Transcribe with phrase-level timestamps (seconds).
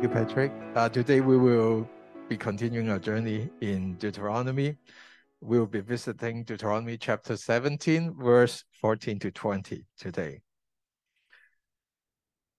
[0.00, 0.52] Thank you, Patrick.
[0.74, 1.86] Uh, today we will
[2.26, 4.78] be continuing our journey in Deuteronomy.
[5.42, 10.40] We will be visiting Deuteronomy chapter 17, verse 14 to 20 today.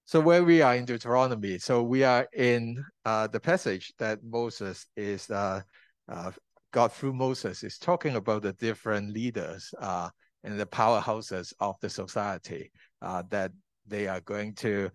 [0.06, 4.86] So where we are in Deuteronomy, so we are in uh, the passage that Moses
[4.96, 5.62] is, uh,
[6.08, 6.32] uh,
[6.72, 10.10] God through Moses is talking about the different leaders uh,
[10.44, 12.72] and the powerhouses of the society
[13.02, 13.52] uh, that
[13.88, 14.92] they are going to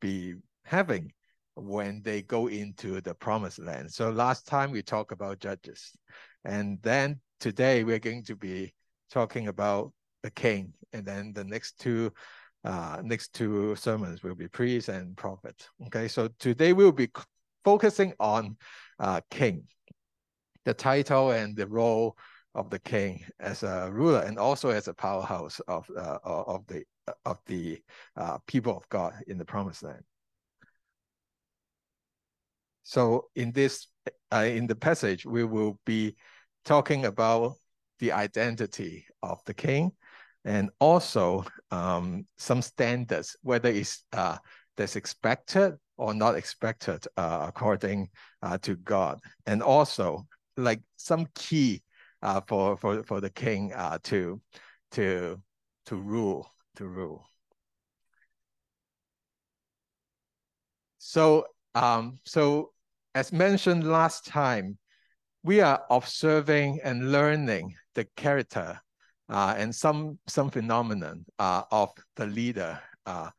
[0.00, 0.34] be
[0.64, 1.12] having
[1.54, 3.90] when they go into the promised land.
[3.90, 5.92] So last time we talked about judges.
[6.44, 8.72] And then today we're going to be
[9.10, 10.72] talking about the king.
[10.92, 12.12] And then the next two
[12.62, 15.66] uh, next two sermons will be priest and prophet.
[15.86, 17.08] Okay, so today we'll be
[17.64, 18.56] focusing on
[18.98, 19.64] uh, king,
[20.66, 22.16] the title and the role
[22.54, 26.84] of the king as a ruler and also as a powerhouse of uh, of the
[27.24, 27.80] of the
[28.16, 30.02] uh, people of God in the promised land.
[32.82, 33.86] So in this,
[34.32, 36.16] uh, in the passage, we will be
[36.64, 37.54] talking about
[37.98, 39.92] the identity of the king
[40.44, 44.38] and also um, some standards, whether it's uh,
[44.76, 48.08] that's expected or not expected uh, according
[48.42, 49.20] uh, to God.
[49.46, 51.82] And also like some key
[52.22, 54.40] uh, for, for, for the king uh, to,
[54.92, 55.40] to,
[55.86, 57.26] to rule, to rule.
[60.98, 62.72] So, um, so
[63.14, 64.78] as mentioned last time,
[65.42, 68.78] we are observing and learning the character
[69.28, 73.30] uh, and some some phenomenon uh, of the leader uh,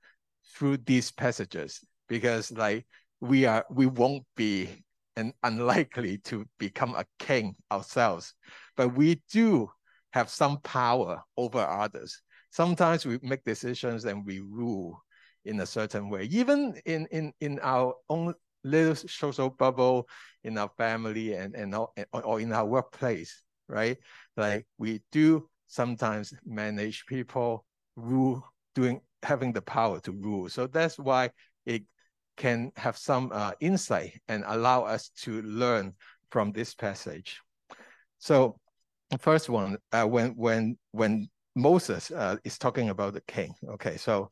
[0.56, 1.80] through these passages.
[2.08, 2.86] Because like
[3.20, 4.84] we are we won't be
[5.16, 8.34] and unlikely to become a king ourselves,
[8.76, 9.70] but we do
[10.14, 12.22] have some power over others.
[12.50, 15.02] Sometimes we make decisions and we rule
[15.46, 20.08] in a certain way, even in in in our own little social bubble
[20.44, 23.98] in our family and, and or or in our workplace, right?
[24.38, 27.66] Like we do sometimes manage people,
[27.96, 28.44] rule,
[28.76, 30.50] doing having the power to rule.
[30.50, 31.32] So that's why
[31.66, 31.84] it
[32.38, 35.94] can have some uh, insight and allow us to learn
[36.32, 37.40] from this passage.
[38.20, 38.58] So
[39.10, 43.54] the first one, uh, when when when Moses uh, is talking about the king.
[43.72, 44.32] Okay, so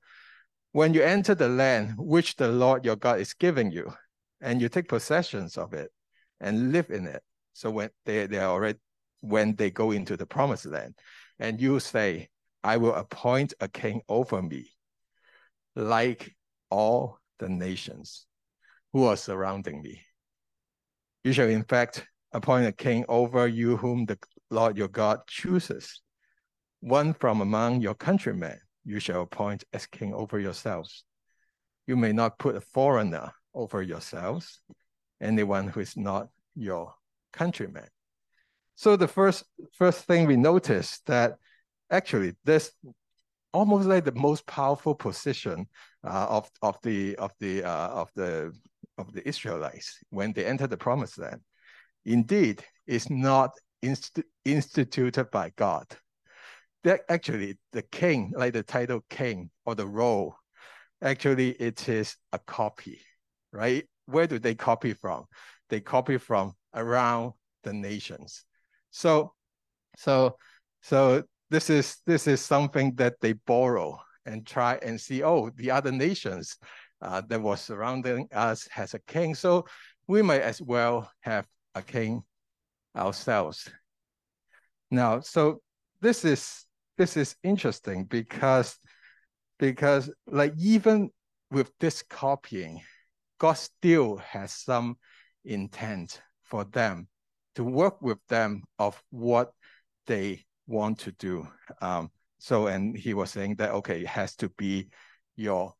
[0.72, 3.94] when you enter the land which the Lord your God is giving you,
[4.41, 5.91] and you take possessions of it
[6.40, 7.22] and live in it.
[7.53, 8.80] So when they, they are already
[9.22, 10.96] when they go into the promised land,
[11.40, 12.30] and you say,
[12.63, 14.72] I will appoint a king over me,
[15.75, 16.35] like
[16.69, 18.25] all the nations
[18.94, 20.01] who are surrounding me.
[21.24, 24.18] You shall in fact appoint a king over you whom the
[24.50, 26.01] Lord your God chooses.
[26.80, 31.03] One from among your countrymen you shall appoint as king over yourselves.
[31.88, 34.62] You may not put a foreigner over yourselves,
[35.22, 36.94] anyone who is not your
[37.34, 37.88] countryman.
[38.75, 41.38] So the first first thing we notice that
[41.91, 42.72] actually this
[43.51, 45.68] almost like the most powerful position
[46.03, 48.53] uh, of of the of the uh, of the
[48.97, 51.41] of the Israelites when they enter the promised land.
[52.06, 53.51] Indeed, is not
[53.81, 55.85] inst instituted by God.
[56.84, 60.35] That actually the king, like the title king or the role,
[61.01, 63.01] actually it is a copy
[63.51, 63.85] right?
[64.06, 65.25] Where do they copy from?
[65.69, 68.44] They copy from around the nations.
[68.91, 69.34] So,
[69.97, 70.38] so,
[70.81, 75.23] so this is this is something that they borrow and try and see.
[75.23, 76.57] Oh, the other nations
[77.01, 79.66] uh, that was surrounding us has a king, so
[80.07, 82.23] we might as well have a king
[82.95, 83.69] ourselves.
[84.91, 85.62] Now, so
[86.01, 86.66] this is
[87.00, 88.78] this is interesting because
[89.58, 91.10] because like even
[91.50, 92.82] with this copying,
[93.40, 94.98] God still has some
[95.46, 97.08] intent for them
[97.56, 99.54] to work with them of what
[100.08, 101.48] they want to do.
[101.82, 104.90] Um, so, and he was saying that okay, it has to be
[105.38, 105.74] your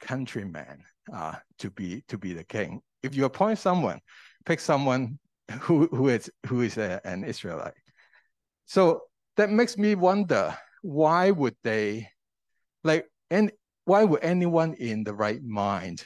[0.00, 0.82] countryman
[1.12, 2.80] uh, to be to be the king.
[3.04, 4.00] If you appoint someone,
[4.44, 5.20] pick someone
[5.60, 7.74] who who is who is a, an Israelite.
[8.64, 9.02] So
[9.36, 12.08] that makes me wonder why would they
[12.82, 13.50] like and
[13.84, 16.04] why would anyone in the right mind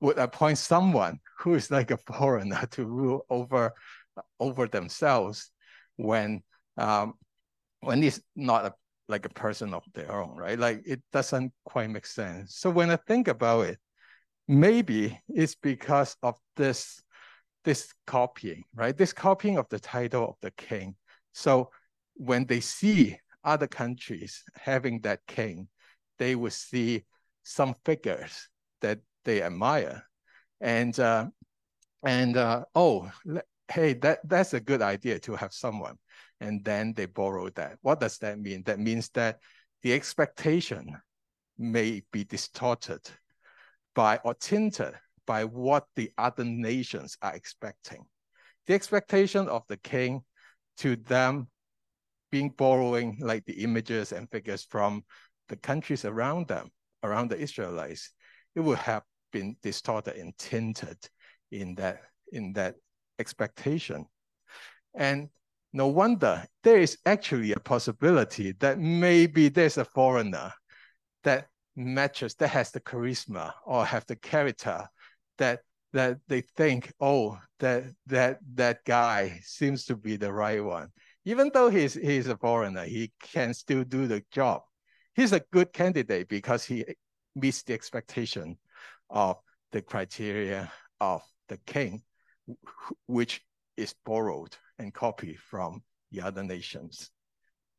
[0.00, 3.72] would appoint someone who is like a foreigner to rule over
[4.38, 5.50] over themselves
[5.96, 6.42] when
[6.76, 7.14] um,
[7.80, 8.74] when it's not a,
[9.08, 10.58] like a person of their own, right?
[10.58, 12.56] Like it doesn't quite make sense.
[12.56, 13.78] So when I think about it,
[14.48, 17.02] maybe it's because of this
[17.64, 18.96] this copying, right?
[18.96, 20.96] This copying of the title of the king.
[21.32, 21.70] So
[22.14, 25.68] when they see other countries having that king,
[26.18, 27.04] they will see
[27.42, 28.48] some figures
[28.80, 30.02] that they admire.
[30.60, 31.26] And uh,
[32.04, 33.10] and uh, oh,
[33.68, 35.96] hey, that that's a good idea to have someone.
[36.40, 37.78] And then they borrow that.
[37.82, 38.62] What does that mean?
[38.64, 39.38] That means that
[39.82, 40.96] the expectation
[41.58, 43.00] may be distorted
[43.94, 44.94] by or tinted
[45.26, 48.04] by what the other nations are expecting.
[48.66, 50.22] The expectation of the king
[50.78, 51.48] to them
[52.34, 55.04] being borrowing like the images and figures from
[55.48, 56.68] the countries around them,
[57.04, 58.10] around the Israelites,
[58.56, 60.98] it would have been distorted and tinted
[61.52, 62.00] in that
[62.32, 62.74] in that
[63.20, 64.04] expectation.
[64.96, 65.28] And
[65.72, 70.52] no wonder there is actually a possibility that maybe there's a foreigner
[71.22, 71.46] that
[71.76, 74.88] matches, that has the charisma or have the character
[75.38, 75.60] that
[75.92, 80.88] that they think, oh, that that that guy seems to be the right one.
[81.24, 84.62] Even though he's he's a foreigner, he can still do the job.
[85.14, 86.84] He's a good candidate because he
[87.34, 88.58] meets the expectation
[89.10, 89.36] of
[89.72, 92.02] the criteria of the king,
[93.06, 93.40] which
[93.76, 97.10] is borrowed and copied from the other nations.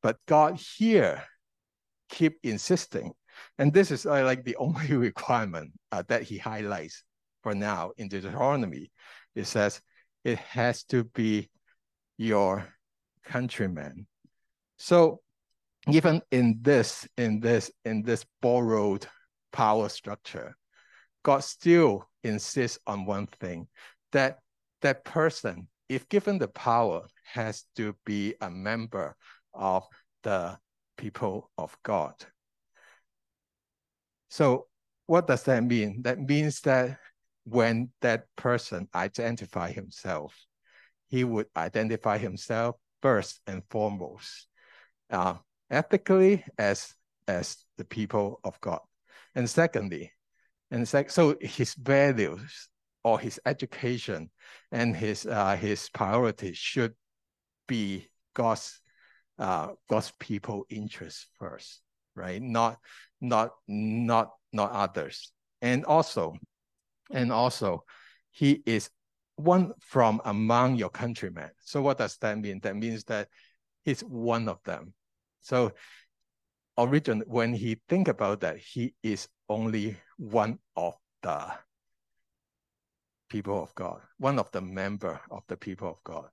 [0.02, 1.24] But God here
[2.10, 3.14] keep insisting,
[3.58, 7.04] and this is uh, like the only requirement uh, that he highlights
[7.44, 8.92] for now in Deuteronomy.
[9.36, 9.82] It says
[10.24, 11.50] it has to be
[12.18, 12.68] your
[13.26, 14.08] countrymen.
[14.78, 15.22] So
[15.88, 19.06] even in this, in this, in this borrowed
[19.52, 20.56] power structure,
[21.24, 23.68] God still insists on one thing,
[24.12, 24.40] that
[24.82, 29.16] that person, if given the power, has to be a member
[29.54, 29.84] of
[30.24, 30.58] the
[30.98, 32.14] people of God.
[34.30, 34.68] So
[35.06, 36.02] what does that mean?
[36.02, 36.98] That means that
[37.46, 40.36] when that person identify himself,
[41.08, 42.76] he would identify himself
[43.06, 44.48] first and foremost,
[45.12, 45.36] uh,
[45.70, 46.92] ethically as
[47.28, 48.82] as the people of God,
[49.36, 50.12] and secondly,
[50.72, 52.68] and sec- so his values
[53.04, 54.32] or his education
[54.72, 56.96] and his uh, his priorities should
[57.68, 58.82] be God's
[59.38, 61.82] uh, God's people interest first,
[62.16, 62.42] right?
[62.42, 62.80] Not
[63.22, 65.32] not not not others,
[65.62, 66.34] and also
[67.12, 67.86] and also,
[68.32, 68.90] he is
[69.36, 71.50] one from among your countrymen.
[71.64, 72.60] So what does that mean?
[72.62, 73.28] That means that
[73.84, 74.94] he's one of them.
[75.42, 75.74] So
[76.78, 81.52] origin, when he think about that, he is only one of the
[83.30, 86.30] people of God, one of the member of the people of God.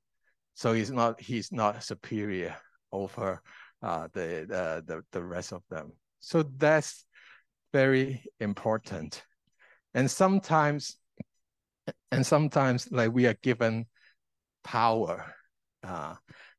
[0.55, 2.57] So he's not he's not superior
[2.93, 3.43] over
[3.83, 5.93] uh, the, the the the rest of them.
[6.21, 7.05] So that's
[7.73, 9.25] very important
[9.95, 10.97] and sometimes
[12.11, 13.87] and sometimes like we are given
[14.65, 15.35] power
[15.85, 16.15] uh,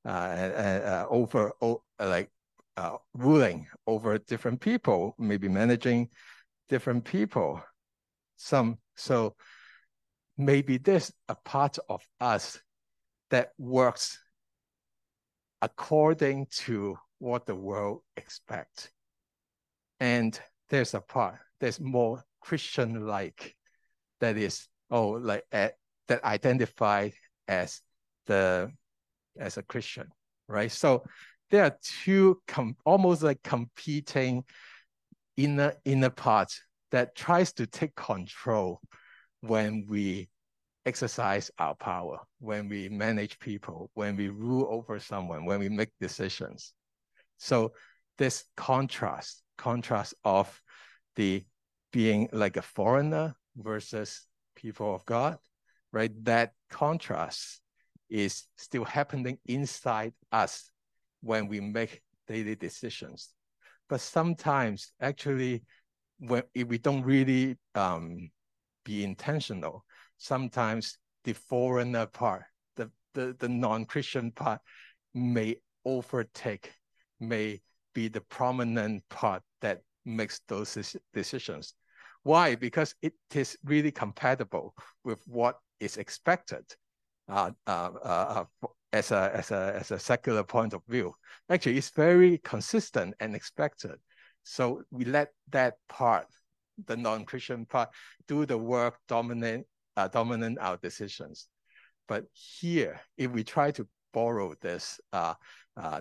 [0.05, 1.51] uh, uh, over
[1.99, 2.29] like
[2.77, 6.09] uh, ruling over different people, maybe managing
[6.69, 7.61] different people.
[8.35, 9.35] Some so
[10.37, 12.59] maybe there's a part of us
[13.29, 14.19] that works
[15.61, 18.89] according to what the world expects,
[19.99, 20.39] and
[20.69, 23.55] there's a part there's more Christian-like,
[24.19, 25.69] that is, oh, like uh,
[26.07, 27.13] that identified
[27.47, 27.81] as
[28.27, 28.71] the
[29.37, 30.07] as a Christian,
[30.47, 30.71] right?
[30.71, 31.03] So
[31.49, 32.41] there are two
[32.85, 34.43] almost like competing
[35.35, 38.79] inner inner parts that tries to take control
[39.41, 40.29] when we
[40.85, 45.89] exercise our power, when we manage people, when we rule over someone, when we make
[45.99, 46.73] decisions.
[47.37, 47.73] So
[48.17, 50.61] this contrast, contrast of
[51.15, 51.43] the
[51.91, 54.27] being like a foreigner versus
[54.63, 55.37] people of God,
[55.91, 56.11] right?
[56.23, 57.61] That contrast
[58.09, 60.71] is still happening inside us
[61.21, 63.29] when we make daily decisions.
[63.89, 65.63] But sometimes, actually,
[66.19, 68.29] when if we don't really um,
[68.85, 69.83] be intentional,
[70.17, 72.43] sometimes the foreigner part,
[72.75, 74.61] the, the, the non-Christian part
[75.13, 76.71] may overtake,
[77.19, 77.61] may
[77.93, 81.75] be the prominent part that makes those decisions.
[82.23, 82.55] Why?
[82.55, 86.63] Because it is really compatible with what is expected
[87.27, 91.13] uh, uh, uh, uh, as, a, as, a, as a secular point of view.
[91.49, 93.95] Actually, it's very consistent and expected.
[94.43, 96.27] So we let that part,
[96.85, 97.89] the non-Christian part,
[98.27, 99.65] do the work, dominate,
[99.97, 101.47] uh, dominate our decisions.
[102.07, 105.33] But here, if we try to borrow this, uh,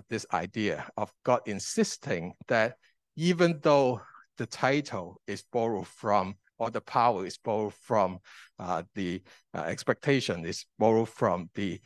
[0.09, 2.75] this idea of God insisting that
[3.15, 4.01] even though
[4.37, 8.19] the title is borrowed from, or the power is borrowed from
[8.59, 9.21] uh, the
[9.53, 11.79] uh, expectation is borrowed from the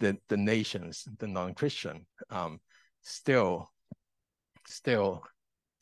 [0.00, 2.06] the, the nations, the non-Christian.
[2.30, 2.58] Um,
[3.02, 3.70] still,
[4.66, 5.22] still,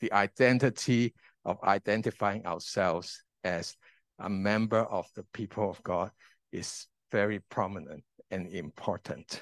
[0.01, 1.13] the identity
[1.45, 3.75] of identifying ourselves as
[4.19, 6.11] a member of the people of God
[6.51, 9.41] is very prominent and important.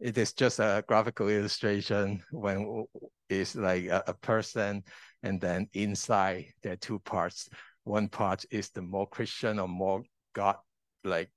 [0.00, 2.84] It is just a graphical illustration when
[3.28, 4.84] it's like a, a person
[5.22, 7.48] and then inside there are two parts.
[7.84, 10.02] One part is the more Christian or more
[10.34, 10.56] God
[11.04, 11.30] like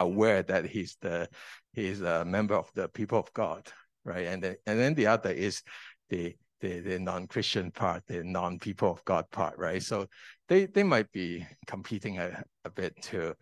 [0.00, 1.28] aware that he's the
[1.72, 3.68] he's a member of the people of God,
[4.04, 4.26] right?
[4.26, 5.62] And then and then the other is
[6.10, 9.82] the the, the non-Christian part, the non-people of God part, right?
[9.82, 10.06] So
[10.48, 13.34] they they might be competing a, a bit to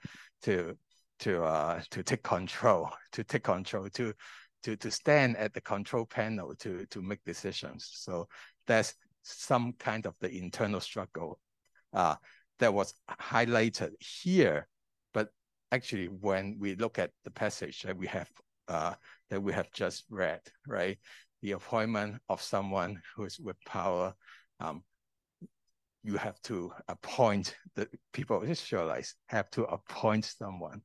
[0.42, 0.76] to
[1.20, 4.12] to uh to take control, to take control, to
[4.62, 7.90] to to stand at the control panel to to make decisions.
[7.92, 8.28] So
[8.66, 11.38] that's some kind of the internal struggle
[11.92, 12.16] uh,
[12.58, 14.68] that was highlighted here.
[15.12, 15.28] But
[15.72, 18.30] actually, when we look at the passage that we have
[18.68, 18.94] uh,
[19.30, 20.98] that we have just read, right,
[21.42, 24.14] the appointment of someone who is with power,
[24.60, 24.82] um,
[26.02, 30.82] you have to appoint the people of Israelites have to appoint someone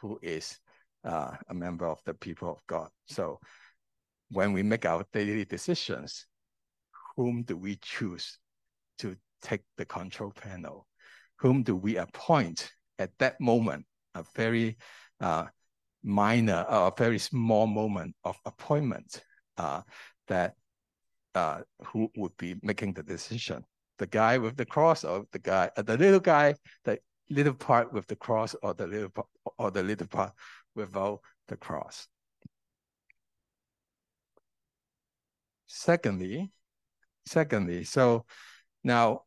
[0.00, 0.58] who is
[1.04, 2.88] uh, a member of the people of God.
[3.06, 3.38] So
[4.30, 6.26] when we make our daily decisions,
[7.16, 8.38] whom do we choose
[8.98, 10.86] to take the control panel?
[11.38, 13.86] Whom do we appoint at that moment?
[14.14, 14.76] A very
[15.20, 15.46] uh,
[16.02, 19.22] minor, a uh, very small moment of appointment
[19.56, 19.82] uh,
[20.28, 20.54] that
[21.34, 23.64] uh, who would be making the decision.
[23.98, 26.54] The guy with the cross or the guy, uh, the little guy,
[26.84, 26.98] the
[27.30, 30.32] little part with the cross or the little part, or the little part
[30.74, 32.08] without the cross.
[35.66, 36.50] Secondly,
[37.24, 38.24] secondly, so
[38.82, 39.22] now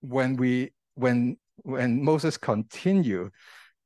[0.00, 3.30] when we when when Moses continue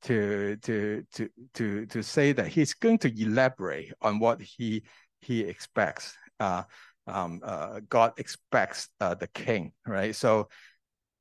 [0.02, 4.84] to to to to to say that he's going to elaborate on what he
[5.20, 6.16] he expects.
[6.38, 6.62] Uh,
[7.06, 10.14] um, uh, God expects uh, the king, right?
[10.14, 10.48] So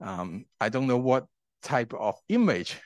[0.01, 1.25] um, I don't know what
[1.63, 2.77] type of image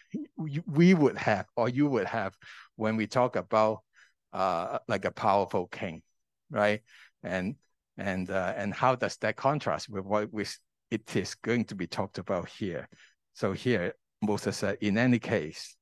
[0.66, 2.36] we would have or you would have
[2.76, 3.80] when we talk about
[4.34, 6.02] uh, like a powerful king,
[6.52, 6.82] right?
[7.24, 7.56] And
[7.98, 10.46] and uh, and how does that contrast with what we,
[10.92, 12.88] it is going to be talked about here?
[13.34, 15.76] So here Moses said, in any case,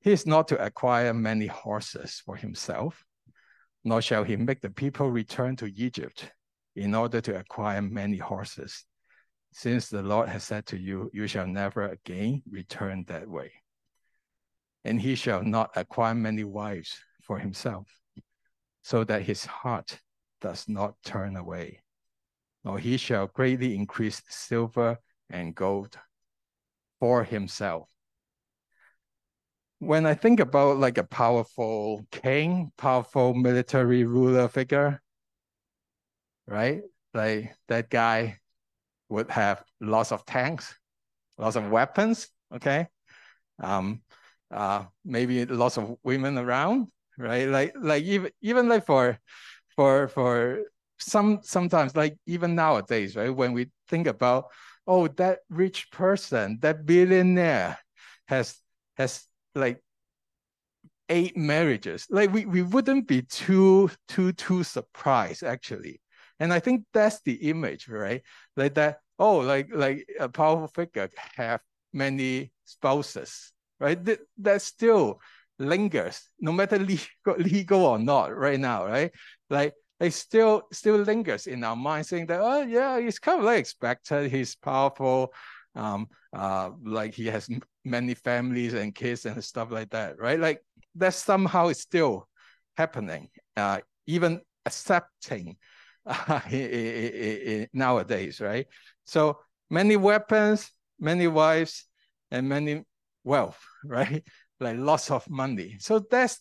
[0.00, 3.04] he is not to acquire many horses for himself,
[3.84, 6.30] nor shall he make the people return to Egypt
[6.74, 8.84] in order to acquire many horses,
[9.56, 13.52] since the Lord has said to you, you shall never again return that way.
[14.84, 17.88] And he shall not acquire many wives for himself,
[18.82, 19.98] so that his heart
[20.42, 21.82] does not turn away,
[22.64, 24.98] nor he shall greatly increase silver
[25.30, 25.98] and gold
[27.00, 27.88] for himself
[29.78, 35.02] when I think about like a powerful king, powerful military ruler figure,
[36.46, 36.82] right?
[37.12, 38.38] Like that guy
[39.08, 40.74] would have lots of tanks,
[41.38, 42.88] lots of weapons, okay?
[43.62, 44.02] Um,
[44.50, 47.48] uh, maybe lots of women around, right?
[47.48, 49.18] Like like even even like for
[49.74, 50.64] for for
[50.98, 53.30] some sometimes like even nowadays, right?
[53.34, 54.46] When we think about
[54.86, 57.78] oh that rich person, that billionaire
[58.28, 58.58] has
[58.96, 59.82] has like
[61.08, 62.06] eight marriages.
[62.10, 66.00] Like we, we wouldn't be too too too surprised actually.
[66.40, 68.22] And I think that's the image, right?
[68.56, 71.60] Like that, oh, like like a powerful figure have
[71.92, 74.02] many spouses, right?
[74.04, 75.20] That, that still
[75.58, 79.12] lingers, no matter legal, legal or not right now, right?
[79.48, 83.44] Like it still still lingers in our mind saying that, oh yeah, he's kind of
[83.46, 85.32] like expected, he's powerful,
[85.74, 87.48] um, uh, like he has
[87.84, 90.38] many families and kids and stuff like that, right?
[90.38, 90.62] Like
[90.96, 92.28] that somehow is still
[92.76, 95.56] happening, uh, even accepting
[97.72, 98.66] nowadays, right?
[99.04, 99.38] So
[99.70, 100.70] many weapons,
[101.00, 101.86] many wives,
[102.30, 102.84] and many
[103.24, 104.22] wealth, right?
[104.60, 105.76] Like lots of money.
[105.80, 106.40] So that's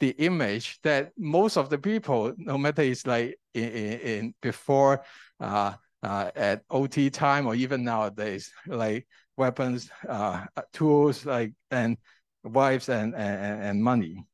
[0.00, 5.04] the image that most of the people, no matter it's like in, in, before
[5.40, 9.06] uh, uh, at OT time or even nowadays, like
[9.36, 11.96] weapons, uh, tools, like and
[12.42, 14.26] wives and, and, and money.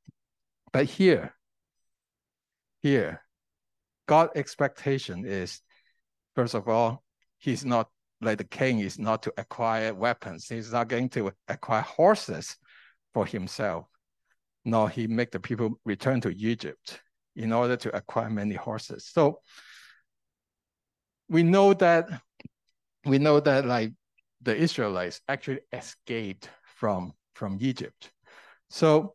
[0.73, 1.35] But here,
[2.83, 3.23] here,
[4.11, 5.61] God's expectation is,
[6.35, 7.05] first of all,
[7.39, 7.91] he's not
[8.21, 10.49] like the king is not to acquire weapons.
[10.49, 12.57] He's not going to acquire horses
[13.15, 13.87] for himself,
[14.65, 17.01] nor he make the people return to Egypt
[17.37, 19.07] in order to acquire many horses.
[19.07, 19.43] So
[21.29, 22.09] we know that
[23.07, 23.93] we know that like
[24.43, 28.11] the Israelites actually escaped from from Egypt.
[28.71, 29.15] So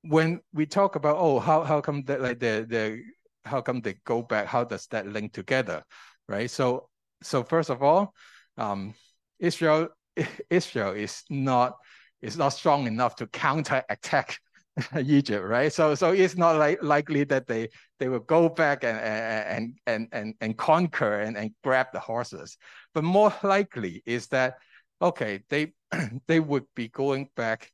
[0.00, 3.02] when we talk about oh how how come that like the the
[3.44, 5.82] how come they go back how does that link together
[6.28, 6.88] right so
[7.22, 8.14] so first of all,
[8.56, 8.94] um,
[9.38, 9.88] Israel
[10.50, 11.76] Israel is not
[12.22, 14.38] is not strong enough to counter attack
[14.96, 15.72] Egypt, right?
[15.72, 17.68] So so it's not like likely that they
[17.98, 22.56] they will go back and and and and and conquer and, and grab the horses.
[22.94, 24.54] But more likely is that
[25.02, 25.72] okay, they
[26.26, 27.70] they would be going back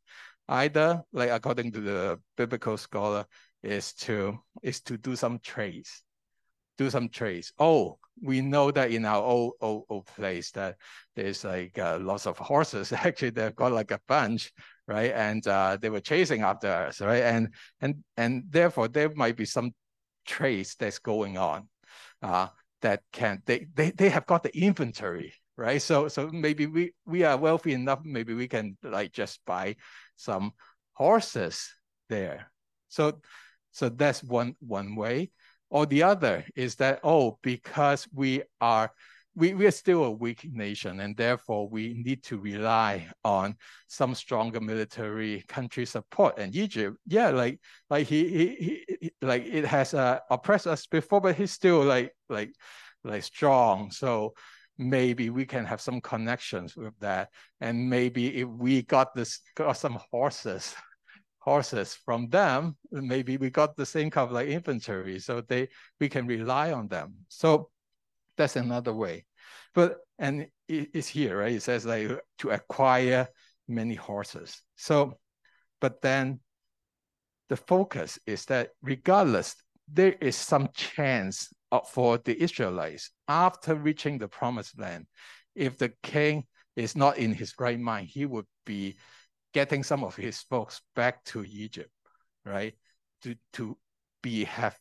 [0.48, 3.24] either like according to the biblical scholar
[3.64, 6.02] is to is to do some trades
[6.76, 7.52] do some trades.
[7.58, 10.76] Oh we know that in our old old, old place that
[11.16, 14.52] there's like uh, lots of horses actually they've got like a bunch
[14.86, 15.12] right?
[15.12, 17.22] And uh, they were chasing after us right?
[17.22, 19.72] And and and therefore there might be some
[20.26, 21.68] trades that's going on
[22.22, 22.48] uh,
[22.82, 25.82] that can they, they they have got the inventory right?
[25.82, 29.76] So so maybe we we are wealthy enough maybe we can like just buy
[30.16, 30.52] some
[30.92, 31.72] horses
[32.08, 32.50] there.
[32.88, 33.20] So
[33.74, 35.32] so that's one one way.
[35.68, 38.92] Or the other is that, oh, because we are
[39.34, 43.56] we, we are still a weak nation and therefore we need to rely on
[43.88, 46.38] some stronger military country support.
[46.38, 47.58] And egypt yeah like
[47.90, 52.12] like he, he, he like it has uh, oppressed us before but he's still like
[52.28, 52.52] like
[53.02, 53.90] like strong.
[53.90, 54.34] So
[54.78, 57.30] maybe we can have some connections with that.
[57.60, 60.76] And maybe if we got this got some horses
[61.44, 65.68] horses from them, maybe we got the same kind of like inventory, so they
[66.00, 67.14] we can rely on them.
[67.28, 67.68] So
[68.38, 69.26] that's another way.
[69.74, 71.52] But and it, it's here, right?
[71.52, 72.08] It says like
[72.38, 73.28] to acquire
[73.68, 74.62] many horses.
[74.76, 75.18] So,
[75.80, 76.40] but then
[77.50, 79.54] the focus is that regardless,
[79.86, 81.52] there is some chance
[81.90, 85.06] for the Israelites after reaching the promised land.
[85.54, 88.96] If the king is not in his right mind, he would be
[89.54, 91.90] getting some of his folks back to Egypt,
[92.44, 92.74] right?
[93.22, 93.78] To to
[94.22, 94.76] be have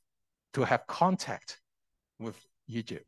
[0.54, 1.62] to have contact
[2.20, 2.36] with
[2.68, 3.06] Egypt.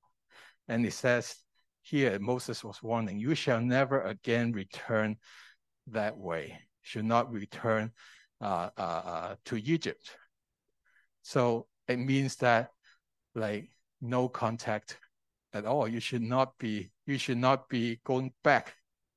[0.67, 1.35] And it says
[1.81, 5.17] here Moses was warning, you shall never again return
[5.87, 6.59] that way.
[6.81, 7.91] Should not return
[8.41, 10.09] uh, uh, uh, to Egypt.
[11.23, 12.69] So it means that
[13.33, 13.69] like
[14.01, 14.97] no contact
[15.53, 15.87] at all.
[15.87, 18.75] You should not be you should not be going back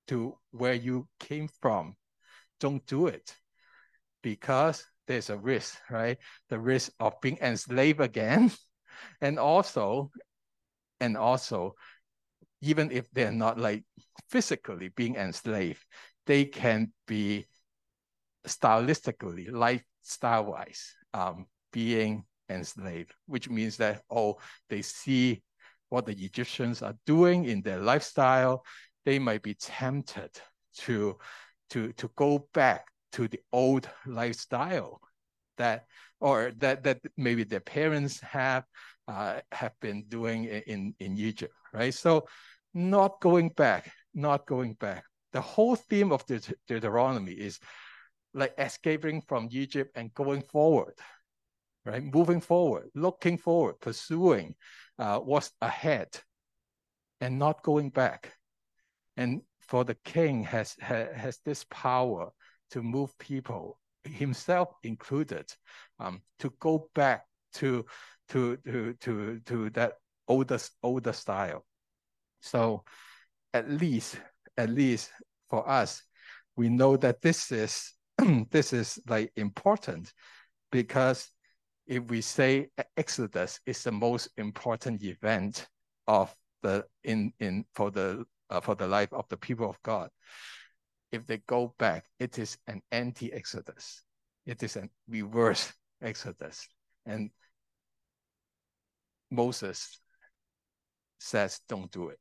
[0.08, 1.94] to where you came from
[2.60, 3.34] don't do it
[4.22, 6.18] because there's a risk, right?
[6.48, 8.52] The risk of being enslaved again.
[9.20, 10.10] and also,
[11.00, 11.74] and also,
[12.60, 13.84] even if they're not like
[14.28, 15.84] physically being enslaved,
[16.26, 17.46] they can be
[18.46, 24.36] stylistically, lifestyle-wise, um, being enslaved, which means that, oh,
[24.68, 25.42] they see
[25.88, 28.64] what the Egyptians are doing in their lifestyle,
[29.04, 30.30] they might be tempted
[30.76, 31.16] to
[31.70, 35.00] to to go back to the old lifestyle
[35.56, 35.86] that
[36.20, 38.64] or that that maybe their parents have
[39.06, 41.94] uh, have been doing in in Egypt, right?
[41.94, 42.26] So
[42.74, 45.04] not going back, not going back.
[45.32, 47.58] The whole theme of the Deuteronomy is
[48.34, 50.94] like escaping from Egypt and going forward,
[51.84, 52.02] right?
[52.02, 54.54] Moving forward, looking forward, pursuing
[54.98, 56.08] uh, what's ahead,
[57.20, 58.32] and not going back.
[59.16, 62.30] And for the king has, has, has this power
[62.70, 65.46] to move people, himself included,
[66.00, 67.84] um, to go back to,
[68.30, 69.92] to, to, to, to that
[70.26, 71.64] older, older style.
[72.40, 72.84] So
[73.52, 74.18] at least,
[74.56, 75.10] at least
[75.50, 76.02] for us,
[76.56, 77.92] we know that this is,
[78.50, 80.12] this is like important
[80.72, 81.28] because
[81.86, 85.66] if we say Exodus is the most important event
[86.06, 90.10] of the in in for the uh, for the life of the people of God.
[91.10, 94.02] If they go back, it is an anti-exodus.
[94.46, 96.68] It is a reverse exodus.
[97.06, 97.30] And
[99.30, 100.00] Moses
[101.18, 102.18] says, don't do it.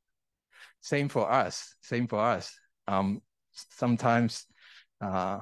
[0.82, 1.76] Same for us.
[1.82, 2.54] Same for us.
[2.88, 4.46] Um, sometimes
[5.02, 5.40] uh,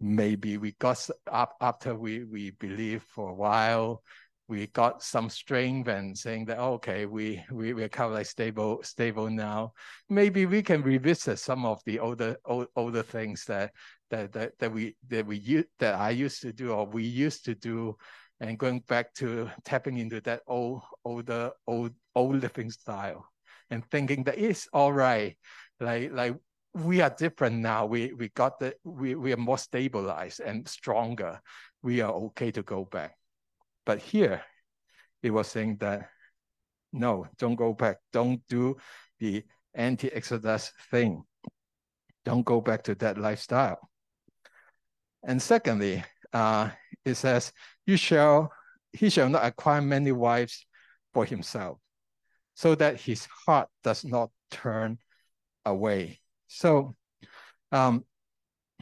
[0.00, 4.02] maybe we got up after we, we believe for a while,
[4.46, 8.80] we got some strength and saying that okay we we we're kind of like stable
[8.82, 9.72] stable now.
[10.10, 13.72] Maybe we can revisit some of the older old, older things that
[14.10, 17.54] that that, that we that we that i used to do or we used to
[17.54, 17.96] do.
[18.40, 23.26] And going back to tapping into that old older old old living style
[23.70, 25.36] and thinking that it's all right.
[25.80, 26.36] Like like
[26.74, 27.86] we are different now.
[27.86, 31.40] We we got the we, we are more stabilized and stronger.
[31.82, 33.16] We are okay to go back
[33.86, 34.42] but here,
[35.22, 36.08] it was saying that,
[36.92, 37.98] no, don't go back.
[38.12, 38.76] Don't do
[39.18, 39.44] the
[39.74, 41.24] anti-Exodus thing.
[42.24, 43.90] Don't go back to that lifestyle.
[45.26, 46.70] And secondly, uh,
[47.04, 47.52] it says,
[47.86, 48.52] you shall,
[48.92, 50.66] he shall not acquire many wives
[51.12, 51.78] for himself.
[52.54, 54.98] so that his heart does not turn
[55.64, 56.20] away.
[56.46, 56.94] So,
[57.72, 58.04] um,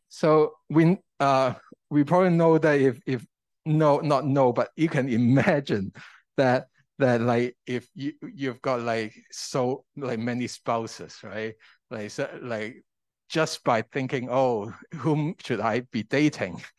[0.08, 1.54] so we uh,
[1.90, 3.26] we probably know that if if
[3.64, 5.92] no not no, but you can imagine
[6.37, 6.66] that
[6.98, 11.55] that like if you you've got like so like many spouses, right?
[11.90, 12.85] Like so, like
[13.29, 16.62] just by thinking, oh, whom should I be dating?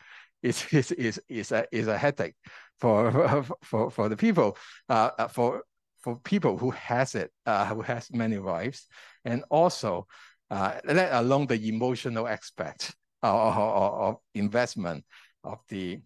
[0.44, 2.36] Is is is is a is a headache
[2.78, 4.58] for for for the people
[4.90, 5.64] uh, uh for
[6.02, 8.88] for people who has it uh, who has many wives
[9.24, 10.06] and also
[10.52, 12.94] uh, let alone the emotional aspect
[13.24, 15.06] of, of, of investment
[15.46, 16.00] of the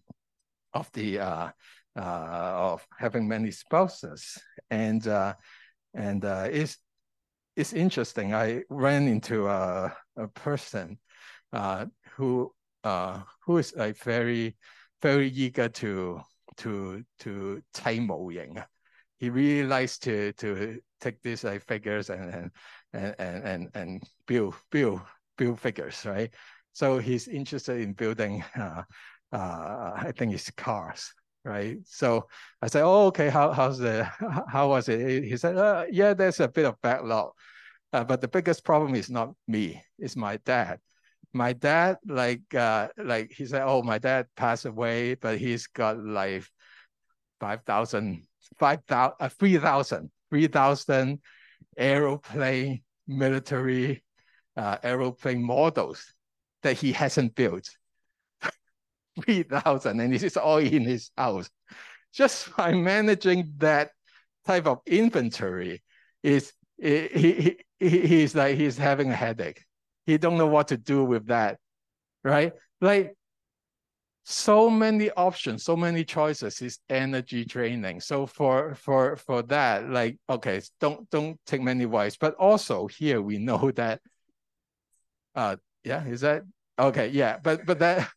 [0.73, 1.49] of the uh,
[1.95, 4.37] uh, of having many spouses
[4.69, 5.33] and uh,
[5.93, 6.77] and uh, it's
[7.55, 10.97] it's interesting I ran into a, a person
[11.51, 12.51] uh, who
[12.83, 14.57] uh, who is like very
[15.01, 16.21] very eager to
[16.57, 18.63] to to 砌模型
[19.17, 22.51] he really likes to to take these like figures and
[22.93, 25.01] and and and and build build
[25.37, 26.33] build figures, right?
[26.73, 28.43] So he's interested in building.
[28.55, 28.83] Uh,
[29.32, 31.12] uh, I think it's cars,
[31.44, 31.78] right?
[31.84, 32.28] So
[32.62, 33.28] I said, "Oh, okay.
[33.28, 34.04] How how's the
[34.48, 37.32] how was it?" He said, uh, "Yeah, there's a bit of backlog,
[37.92, 39.82] uh, but the biggest problem is not me.
[39.98, 40.80] It's my dad.
[41.32, 45.98] My dad, like uh, like he said, oh, my dad passed away, but he's got
[45.98, 46.44] like
[47.40, 51.20] five thousand 5,000, uh, 3,000, 3,000
[51.76, 54.02] aeroplane, military
[54.56, 56.14] uh, aeroplane models
[56.62, 57.68] that he hasn't built.
[59.22, 61.48] 3,000, and is all in his house.
[62.12, 63.90] Just by managing that
[64.46, 65.82] type of inventory,
[66.22, 69.64] is he, he, he, he's like he's having a headache.
[70.06, 71.58] He don't know what to do with that,
[72.24, 72.52] right?
[72.80, 73.14] Like
[74.30, 77.98] so many options, so many choices is energy draining.
[78.00, 82.18] So for for for that, like okay, don't don't take many wives.
[82.18, 84.00] But also here we know that
[85.34, 86.42] uh yeah, is that
[86.78, 88.10] okay, yeah, but but that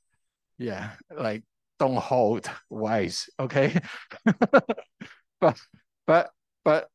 [0.62, 1.44] yeah, like
[1.80, 3.80] don't hold wives, okay?
[5.42, 5.60] but
[6.06, 6.30] but
[6.64, 6.88] but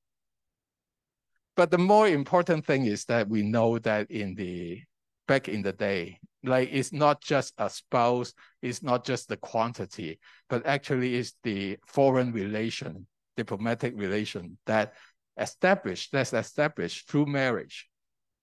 [1.56, 4.80] but the more important thing is that we know that in the
[5.26, 10.20] back in the day, like it's not just a spouse, it's not just the quantity,
[10.48, 14.94] but actually it's the foreign relation, diplomatic relation that
[15.38, 17.88] established, that's established through marriage,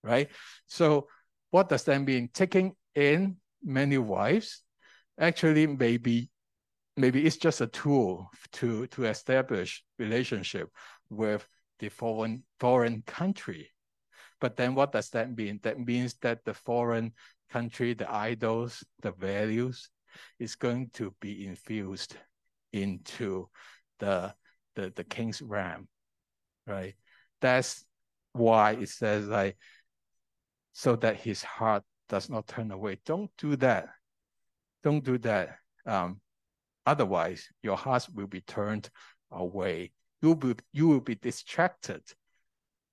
[0.04, 0.30] right?
[0.68, 1.08] So
[1.52, 2.30] what does that mean?
[2.34, 4.64] Taking in many wives,
[5.19, 6.30] actually maybe
[6.95, 10.69] maybe it's just a tool to to establish relationship
[11.10, 11.47] with
[11.80, 13.69] the foreign foreign country.
[14.39, 15.60] But then what does that mean?
[15.63, 17.13] That means that the foreign
[17.49, 19.89] country, the idols, the values,
[20.39, 22.17] is going to be infused
[22.73, 23.47] into
[23.99, 24.34] the,
[24.76, 25.88] the, the king's ram,
[26.67, 26.95] right?
[27.39, 27.86] That's
[28.34, 29.58] why it says like,
[30.73, 32.99] so that his heart does not turn away.
[33.06, 33.89] Don't do that.
[34.84, 35.58] Don't do that.
[35.86, 36.19] Um,
[36.86, 38.89] otherwise, your heart will be turned
[39.32, 39.91] away.
[40.22, 42.02] You will, be, you will be distracted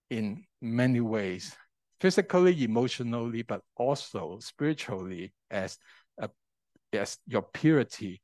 [0.08, 1.56] in many ways
[2.00, 5.78] physically, emotionally, but also spiritually as
[6.18, 6.30] a,
[6.92, 8.20] as your purity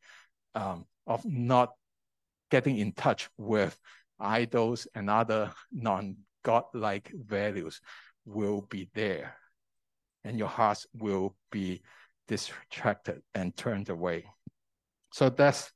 [0.54, 1.72] um, of not
[2.50, 3.78] getting in touch with
[4.18, 7.80] idols and other non-godlike values
[8.24, 9.36] will be there
[10.24, 11.82] and your hearts will be
[12.28, 14.24] distracted and turned away
[15.12, 15.70] so that's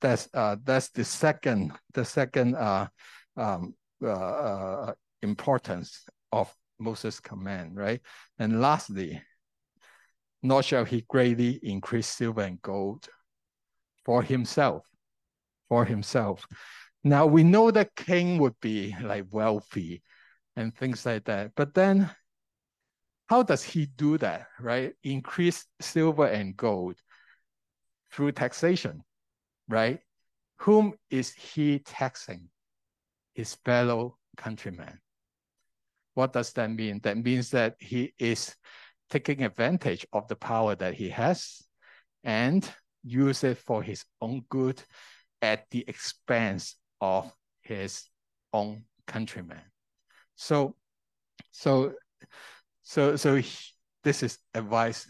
[0.00, 2.86] that's uh that's the second the second uh
[3.36, 3.74] um
[4.04, 8.00] uh, importance of Moses' command, right?
[8.38, 9.22] And lastly,
[10.42, 13.08] nor shall he greatly increase silver and gold
[14.04, 14.86] for himself,
[15.68, 16.46] for himself.
[17.04, 20.02] Now we know that king would be like wealthy
[20.56, 22.10] and things like that, but then
[23.30, 24.92] how does he do that, right?
[25.04, 26.96] Increase silver and gold
[28.12, 29.04] through taxation,
[29.68, 30.00] right?
[30.56, 32.48] Whom is he taxing?
[33.34, 34.98] His fellow countrymen.
[36.14, 36.98] What does that mean?
[37.04, 38.52] That means that he is
[39.10, 41.62] taking advantage of the power that he has
[42.24, 42.68] and
[43.04, 44.82] use it for his own good
[45.40, 48.02] at the expense of his
[48.52, 49.62] own countrymen.
[50.34, 50.74] So,
[51.52, 51.94] so,
[52.82, 53.48] so, so he,
[54.04, 55.06] this is advice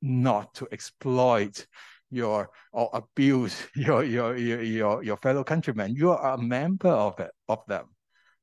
[0.00, 1.66] not to exploit
[2.10, 5.94] your or abuse your your your your, your fellow countrymen.
[5.94, 7.86] You are a member of it of them,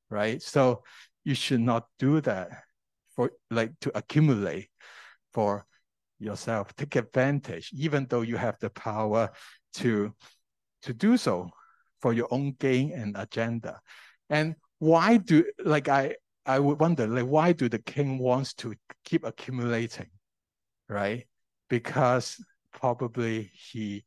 [0.10, 0.42] right?
[0.42, 0.84] So
[1.24, 2.50] you should not do that
[3.16, 4.70] for like to accumulate
[5.34, 5.66] for
[6.20, 9.30] yourself take advantage even though you have the power
[9.74, 10.14] to
[10.82, 11.50] to do so
[12.02, 13.80] for your own gain and agenda
[14.30, 18.76] and why do like I I would wonder like why do the king wants to
[19.04, 20.10] keep accumulating,
[20.88, 21.26] right?
[21.70, 24.06] Because probably he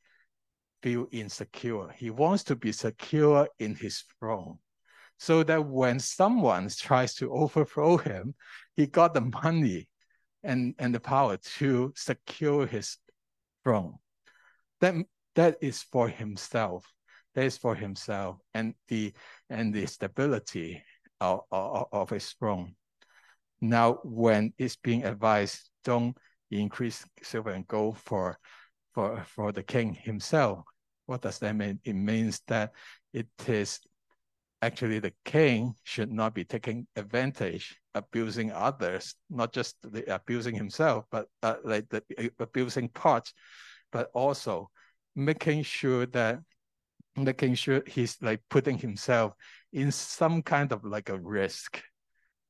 [0.83, 1.89] feel insecure.
[1.97, 4.59] He wants to be secure in his throne
[5.19, 8.35] so that when someone tries to overthrow him,
[8.77, 9.89] he got the money
[10.45, 12.99] and, and the power to secure his
[13.65, 13.95] throne.
[14.81, 14.95] That,
[15.35, 16.87] that is for himself.
[17.35, 19.13] That is for himself and the
[19.51, 20.83] and the stability
[21.21, 22.75] of, of, his throne.
[23.61, 26.17] Now, when it's being advised, don't
[26.51, 28.39] increase silver and gold for
[28.95, 30.65] for for the king himself.
[31.07, 31.81] What does that mean?
[31.85, 32.73] It means that
[33.13, 33.81] it is
[34.63, 41.05] actually the king should not be taking advantage, abusing others, not just the abusing himself,
[41.11, 42.03] but uh, like the
[42.39, 43.33] abusing parts,
[43.93, 44.71] but also
[45.15, 46.41] making sure that
[47.17, 49.33] making sure he's like putting himself
[49.73, 51.83] in some kind of like a risk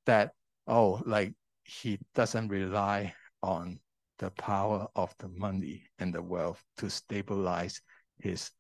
[0.07, 0.33] that
[0.67, 3.79] oh like he doesn't rely on
[4.19, 7.81] the power of the money and the wealth to stabilize
[8.19, 8.51] his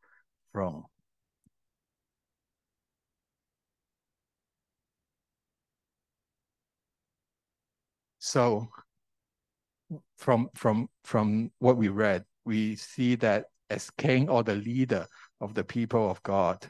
[0.53, 0.85] throne.
[8.19, 8.69] So
[10.19, 15.07] from from from what we read, we see that as king or the leader
[15.41, 16.69] of the people of God.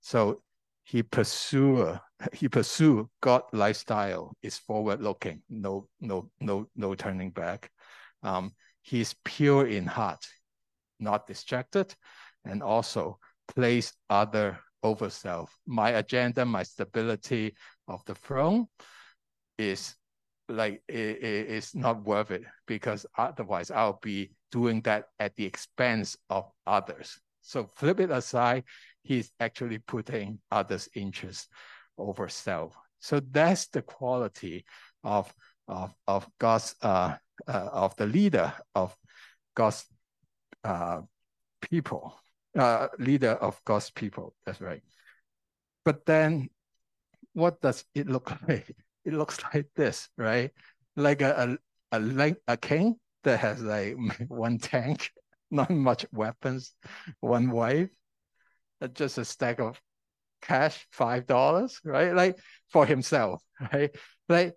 [0.00, 0.42] So
[0.86, 1.98] he pursue
[2.32, 7.70] he pursue God lifestyle is forward looking, no no no no turning back.
[8.22, 10.24] Um, he's pure in heart,
[11.00, 11.92] not distracted,
[12.44, 13.18] and also
[13.48, 15.52] place other over self.
[15.66, 17.56] My agenda, my stability
[17.88, 18.68] of the throne
[19.58, 19.96] is
[20.48, 25.46] like it, it, it's not worth it because otherwise I'll be doing that at the
[25.46, 27.18] expense of others.
[27.40, 28.62] So flip it aside,
[29.06, 31.48] he's actually putting others' interests
[31.98, 32.74] over self.
[32.98, 34.64] So that's the quality
[35.04, 35.32] of
[35.68, 37.16] of of God's uh,
[37.46, 38.96] uh, of the leader of
[39.54, 39.84] God's
[40.64, 41.02] uh,
[41.60, 42.18] people,
[42.58, 44.34] uh, leader of God's people.
[44.44, 44.82] That's right.
[45.84, 46.48] But then,
[47.32, 48.74] what does it look like?
[49.04, 50.50] It looks like this, right?
[50.96, 51.58] Like a
[51.92, 53.96] a a, a king that has like
[54.28, 55.10] one tank,
[55.50, 56.74] not much weapons,
[57.20, 57.90] one wife,
[58.94, 59.80] just a stack of
[60.42, 62.14] cash, five dollars, right?
[62.14, 62.38] Like
[62.70, 63.90] for himself, right?
[64.28, 64.54] Like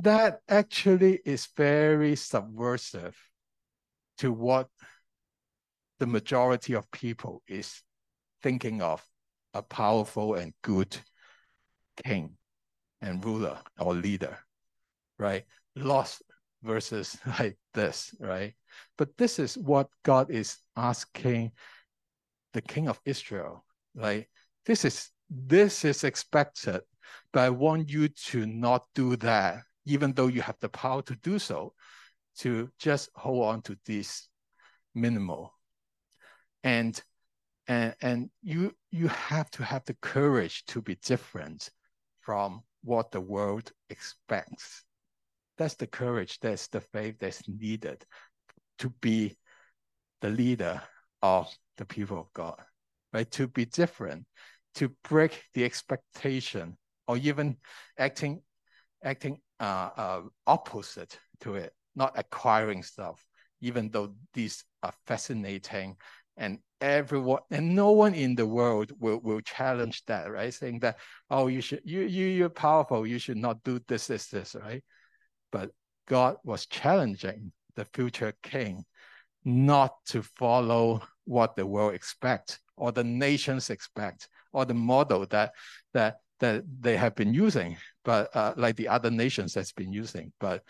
[0.00, 3.16] that actually is very subversive
[4.18, 4.68] to what
[5.98, 7.82] the majority of people is
[8.42, 9.02] thinking of
[9.54, 10.96] a powerful and good
[12.04, 12.36] king
[13.00, 14.38] and ruler or leader,
[15.18, 15.44] right?
[15.74, 16.22] Lost
[16.62, 18.54] versus like this, right?
[18.98, 21.52] But this is what God is asking
[22.56, 23.64] the king of Israel.
[23.94, 24.28] Like
[24.64, 26.82] this is this is expected,
[27.32, 31.16] but I want you to not do that, even though you have the power to
[31.16, 31.74] do so,
[32.38, 34.28] to just hold on to this
[34.94, 35.54] minimal.
[36.64, 37.00] And
[37.68, 41.70] and and you you have to have the courage to be different
[42.20, 44.86] from what the world expects
[45.56, 48.04] that's the courage, that's the faith that's needed
[48.78, 49.36] to be
[50.20, 50.82] the leader
[51.22, 52.60] of the people of God,
[53.12, 53.30] right?
[53.32, 54.26] To be different,
[54.76, 56.76] to break the expectation,
[57.08, 57.56] or even
[57.98, 58.42] acting
[59.04, 63.24] acting uh, uh, opposite to it, not acquiring stuff,
[63.60, 65.96] even though these are fascinating
[66.36, 70.52] and everyone and no one in the world will, will challenge that, right?
[70.52, 70.98] Saying that,
[71.30, 74.82] oh, you should you you you're powerful, you should not do this, this, this, right?
[75.52, 75.70] but
[76.08, 78.84] God was challenging the future king
[79.46, 85.52] not to follow what the world expect or the nations expect or the model that
[85.94, 90.32] that that they have been using, but uh, like the other nations that's been using,
[90.38, 90.62] but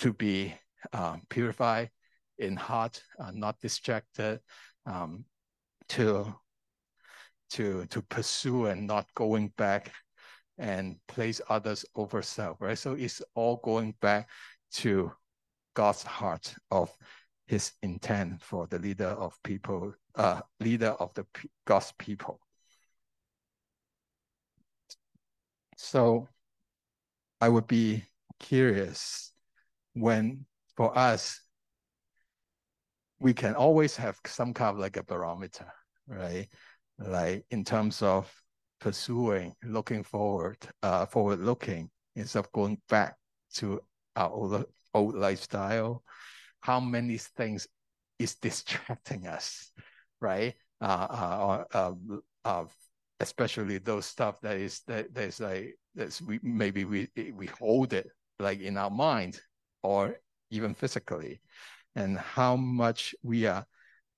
[0.00, 0.52] to be
[0.92, 1.90] um, purified
[2.38, 4.40] in heart, uh, not distracted,
[4.84, 5.24] um,
[5.88, 6.34] to
[7.50, 9.92] to to pursue and not going back
[10.58, 12.78] and place others over self, right?
[12.78, 14.28] So it's all going back
[14.72, 15.12] to
[15.76, 16.90] God's heart of
[17.46, 21.26] his intent for the leader of people, uh, leader of the
[21.66, 22.40] God's people.
[25.76, 26.28] So
[27.42, 28.04] I would be
[28.40, 29.32] curious
[29.92, 31.40] when for us,
[33.18, 35.70] we can always have some kind of like a barometer,
[36.06, 36.48] right?
[36.98, 38.32] Like in terms of
[38.80, 43.16] pursuing, looking forward, uh, forward looking instead of going back
[43.54, 43.80] to
[44.16, 44.64] our old,
[44.96, 46.02] old lifestyle.
[46.60, 47.68] How many things
[48.18, 49.70] is distracting us,
[50.20, 50.54] right?
[50.80, 51.92] Uh, uh, uh,
[52.44, 52.64] uh,
[53.20, 58.08] especially those stuff that is that there's like that's we maybe we we hold it
[58.38, 59.40] like in our mind
[59.82, 60.16] or
[60.50, 61.40] even physically,
[61.94, 63.66] and how much we are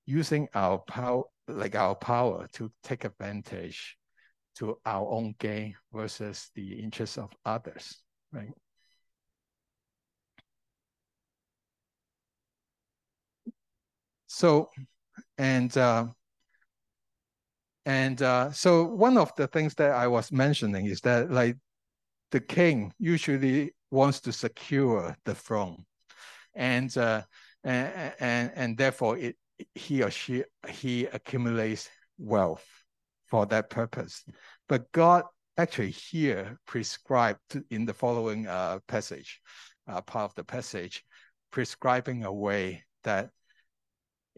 [0.07, 3.97] using our power like our power to take advantage
[4.57, 8.51] to our own gain versus the interests of others, right?
[14.29, 14.71] So,
[15.39, 16.07] and uh,
[17.85, 21.57] and uh, so one of the things that I was mentioning is that like
[22.31, 25.85] the king usually wants to secure the throne,
[26.55, 27.23] and uh,
[27.65, 29.37] and, and and therefore it
[29.75, 31.89] he or she he accumulates
[32.19, 32.67] wealth
[33.27, 34.25] for that purpose.
[34.69, 35.25] But God
[35.57, 39.41] actually here prescribed in the following uh, passage,
[39.89, 41.05] uh, part of the passage,
[41.51, 43.31] prescribing a way that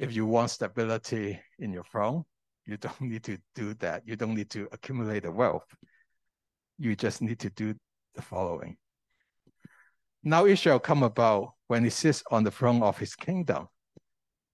[0.00, 2.24] if you want stability in your throne,
[2.64, 4.02] you don't need to do that.
[4.06, 5.66] You don't need to accumulate the wealth.
[6.78, 7.74] You just need to do
[8.14, 8.78] the following.
[10.24, 13.68] Now it shall come about when he sits on the throne of his kingdom,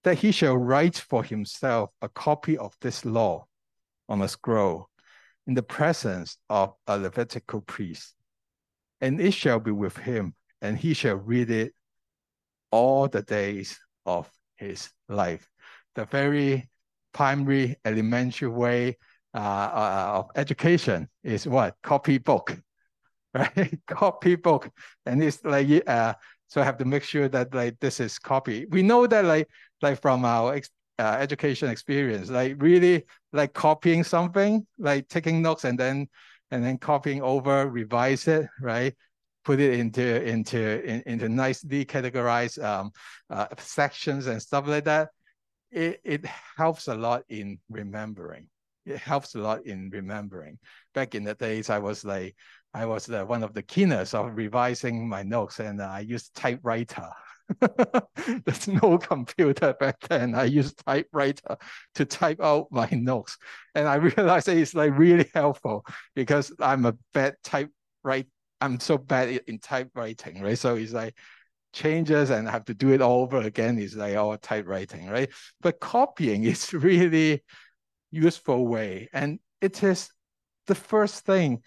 [0.02, 3.46] that he shall write for himself a copy of this law
[4.08, 4.88] on a scroll
[5.46, 8.14] in the presence of a Levitical priest.
[9.00, 11.72] And it shall be with him, and he shall read it
[12.72, 15.48] all the days of his life.
[15.94, 16.68] The very
[17.12, 18.98] primary, elementary way
[19.34, 21.76] uh, uh, of education is what?
[21.82, 22.56] Copy book,
[23.34, 23.78] right?
[23.86, 24.70] copy book.
[25.04, 26.14] And it's like, uh,
[26.48, 28.66] so I have to make sure that like this is copy.
[28.70, 29.48] We know that like,
[29.82, 30.60] like from our
[30.98, 36.08] uh, education experience, like really like copying something, like taking notes and then
[36.50, 38.94] and then copying over, revise it, right?
[39.46, 42.90] Put it into into in, into nicely categorized um,
[43.30, 45.10] uh, sections and stuff like that.
[45.70, 48.48] It it helps a lot in remembering.
[48.84, 50.58] It helps a lot in remembering.
[50.94, 52.34] Back in the days, I was like
[52.74, 57.10] I was uh, one of the keenest of revising my notes, and I used typewriter
[58.44, 60.34] There's no computer back then.
[60.34, 61.56] I used typewriter
[61.94, 63.36] to type out my notes.
[63.74, 68.28] And I realized it's like really helpful because I'm a bad typewrite.
[68.60, 70.58] I'm so bad in typewriting, right?
[70.58, 71.14] So it's like
[71.72, 73.78] changes and I have to do it all over again.
[73.78, 75.30] It's like all typewriting, right?
[75.60, 77.42] But copying is really
[78.10, 79.08] useful way.
[79.12, 80.10] And it is
[80.66, 81.62] the first thing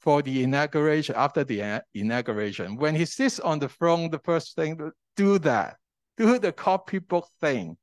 [0.00, 2.76] for the inauguration, after the inauguration.
[2.76, 4.78] When he sits on the throne, the first thing
[5.16, 5.76] do that,
[6.18, 7.78] do the copybook thing,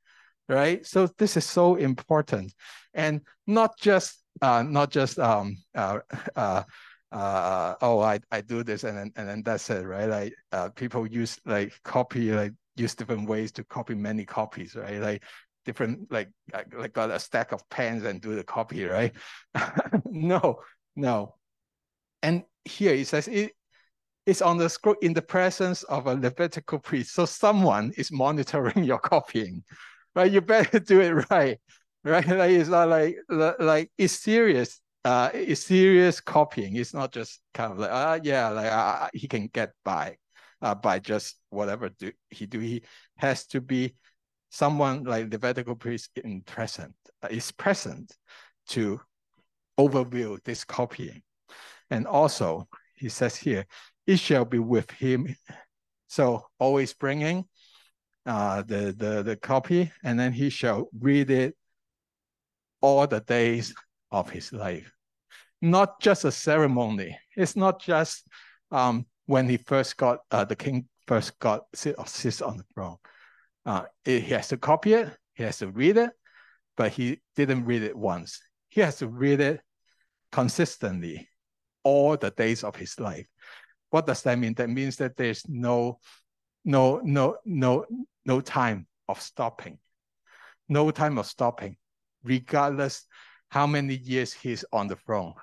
[0.47, 0.85] right?
[0.85, 2.53] So this is so important,
[2.93, 5.99] and not just uh, not just um uh,
[6.35, 6.63] uh,
[7.11, 10.05] uh, oh I, I do this and then and then that's it, right?
[10.07, 14.99] Like uh, people use like copy like use different ways to copy many copies, right?
[14.99, 15.23] Like
[15.65, 16.29] different like
[16.73, 19.13] like got a stack of pens and do the copy, right?
[20.05, 20.59] no,
[20.95, 21.35] no.
[22.23, 23.53] And here it says it
[24.25, 27.13] is on the scroll in the presence of a Levitical priest.
[27.13, 29.63] So someone is monitoring your copying,
[30.15, 30.31] right?
[30.31, 31.59] You better do it right,
[32.03, 32.27] right?
[32.27, 33.17] Like it's not like
[33.59, 34.79] like it's serious.
[35.03, 36.75] Uh, it's serious copying.
[36.75, 40.17] It's not just kind of like uh yeah, like uh, he can get by,
[40.61, 42.59] uh, by just whatever do he do.
[42.59, 42.83] He
[43.17, 43.95] has to be
[44.49, 48.15] someone like the Levitical priest in present uh, is present
[48.69, 49.01] to
[49.79, 51.23] overview this copying,
[51.89, 53.65] and also he says here
[54.05, 55.35] it shall be with him.
[56.07, 57.45] So always bringing
[58.25, 61.55] uh, the, the, the copy, and then he shall read it
[62.81, 63.73] all the days
[64.11, 64.91] of his life.
[65.61, 67.17] Not just a ceremony.
[67.35, 68.27] It's not just
[68.71, 72.97] um, when he first got, uh, the king first got sit, sits on the throne.
[73.65, 76.11] Uh, it, he has to copy it, he has to read it,
[76.77, 78.41] but he didn't read it once.
[78.69, 79.61] He has to read it
[80.31, 81.29] consistently
[81.83, 83.27] all the days of his life.
[83.89, 84.53] What does that mean?
[84.55, 85.99] That means that there's no,
[86.63, 87.85] no, no, no,
[88.25, 89.77] no time of stopping.
[90.69, 91.75] No time of stopping,
[92.23, 93.05] regardless
[93.51, 95.33] how many years he's on the throne.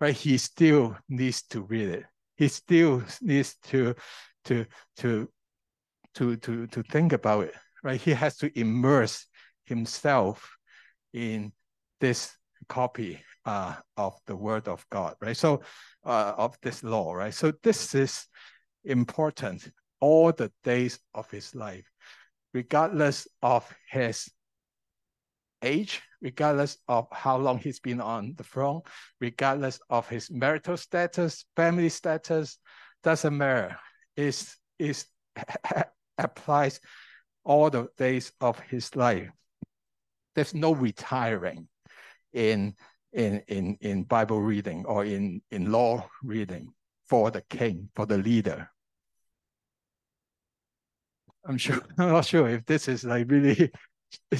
[0.00, 0.14] Right?
[0.14, 2.04] He still needs to read it.
[2.36, 3.94] He still needs to
[4.44, 4.64] to
[4.96, 5.28] to
[6.14, 7.54] to to to think about it.
[7.82, 8.00] Right?
[8.00, 9.26] He has to immerse
[9.64, 10.56] himself
[11.12, 11.52] in
[12.00, 12.34] this
[12.68, 15.36] copy uh, of the word of God, right?
[15.36, 15.62] So
[16.04, 17.34] uh, of this law, right?
[17.34, 18.26] So this is
[18.84, 19.70] important
[20.00, 21.90] all the days of his life,
[22.54, 24.30] regardless of his
[25.62, 28.82] age, regardless of how long he's been on the throne,
[29.20, 32.58] regardless of his marital status, family status,
[33.02, 33.76] doesn't matter.
[34.16, 35.06] Is is
[36.18, 36.80] applies
[37.44, 39.30] all the days of his life.
[40.34, 41.68] There's no retiring
[42.32, 42.74] in
[43.12, 46.72] in, in, in Bible reading or in, in law reading
[47.08, 48.70] for the king, for the leader.
[51.46, 53.72] I'm sure I'm not sure if this is like really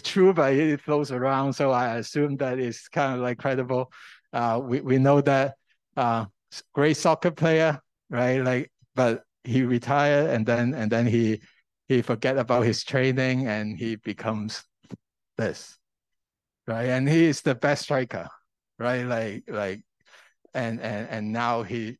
[0.02, 1.52] true, but it flows around.
[1.52, 3.92] So I assume that it's kind of like credible.
[4.32, 5.54] Uh, we, we know that
[5.96, 6.26] uh,
[6.74, 8.40] great soccer player, right?
[8.42, 11.40] Like, but he retired and then and then he
[11.88, 14.62] he forget about his training and he becomes
[15.38, 15.78] this,
[16.66, 16.88] right?
[16.88, 18.28] And he is the best striker,
[18.78, 19.04] right?
[19.04, 19.82] Like like,
[20.54, 21.98] and and and now he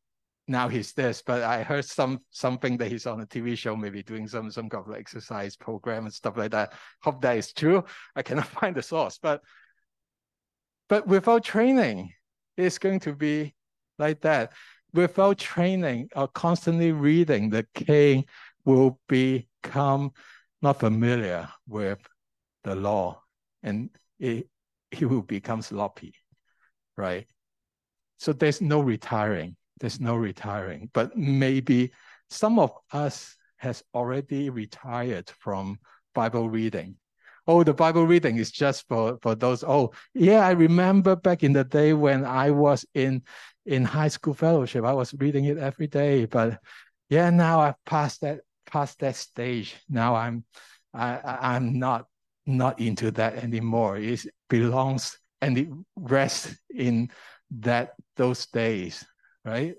[0.49, 1.23] now he's this.
[1.25, 4.69] But I heard some something that he's on a TV show, maybe doing some some
[4.69, 6.73] kind of exercise program and stuff like that.
[7.03, 7.85] Hope that is true.
[8.17, 9.43] I cannot find the source, but
[10.89, 12.13] but without training,
[12.57, 13.55] it's going to be
[13.99, 14.53] like that.
[14.95, 18.25] Without training or constantly reading, the king
[18.65, 20.13] will become
[20.63, 21.99] not familiar with
[22.65, 23.21] the law
[23.63, 24.49] and it,
[24.91, 26.15] he will become sloppy,
[26.97, 27.27] right?
[28.17, 29.57] So there's no retiring.
[29.81, 30.91] There's no retiring.
[30.93, 31.93] But maybe
[32.31, 35.79] some of us has already retired from
[36.15, 36.97] Bible reading.
[37.47, 39.65] Oh, the Bible reading is just for, for those.
[39.65, 43.23] Oh, yeah, I remember back in the day when I was in
[43.65, 46.25] in high school fellowship, I was reading it every day.
[46.25, 46.59] But
[47.11, 49.77] yeah, now I've passed that past that stage.
[49.89, 50.45] Now I'm
[50.95, 52.07] I, I'm not
[52.47, 53.97] not into that anymore.
[53.97, 57.11] It belongs and it rests in
[57.61, 59.05] that those days,
[59.49, 59.75] right?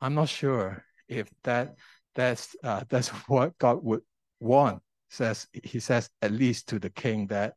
[0.00, 1.76] I'm not sure if that
[2.14, 4.02] that's uh, that's what God would
[4.40, 4.82] want.
[5.10, 7.54] Says he says at least to the king that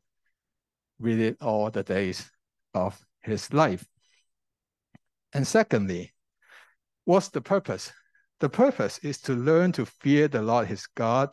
[0.98, 2.30] read it all the days
[2.74, 3.84] of his life.
[5.32, 6.12] And secondly,
[7.04, 7.92] what's the purpose?
[8.40, 11.30] The purpose is to learn to fear the Lord his God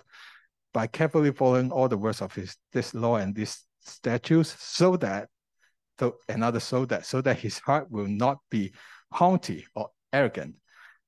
[0.74, 5.30] by carefully following all the words of his this law and these statutes, so that
[6.00, 8.74] so another so that so that his heart will not be
[9.12, 10.56] haughty or arrogant